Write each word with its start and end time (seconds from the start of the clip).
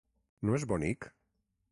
No 0.49 0.55
és 0.59 0.65
bonic? 0.71 1.09